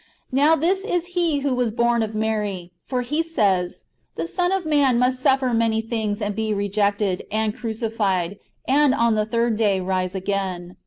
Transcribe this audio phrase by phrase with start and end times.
[0.01, 3.83] "^ Now this is He who was born of INIary; for He says:"
[4.17, 9.13] The Son of man must suffer many things, and be rejected, and crucified, and on
[9.13, 10.75] the third day rise again."